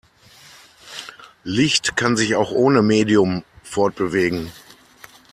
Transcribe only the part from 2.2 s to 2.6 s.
auch